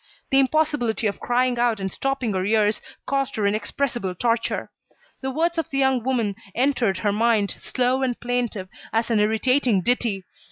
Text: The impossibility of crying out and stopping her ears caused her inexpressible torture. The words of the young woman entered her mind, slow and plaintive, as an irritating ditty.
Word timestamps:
The 0.31 0.39
impossibility 0.39 1.05
of 1.05 1.19
crying 1.19 1.59
out 1.59 1.79
and 1.79 1.91
stopping 1.91 2.33
her 2.33 2.43
ears 2.43 2.81
caused 3.05 3.35
her 3.35 3.45
inexpressible 3.45 4.15
torture. 4.15 4.71
The 5.21 5.29
words 5.29 5.59
of 5.59 5.69
the 5.69 5.77
young 5.77 6.01
woman 6.03 6.33
entered 6.55 6.97
her 7.05 7.11
mind, 7.13 7.53
slow 7.61 8.01
and 8.01 8.19
plaintive, 8.19 8.67
as 8.91 9.11
an 9.11 9.19
irritating 9.19 9.81
ditty. 9.81 10.23